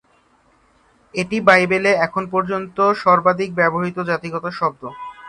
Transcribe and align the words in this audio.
এটি 1.15 1.37
বাইবেলে 1.47 1.91
এখন 2.05 2.23
পর্যন্ত 2.33 2.77
সর্বাধিক 3.03 3.49
ব্যবহৃত 3.55 3.97
জাতিগত 4.09 4.45
শব্দ। 4.59 4.83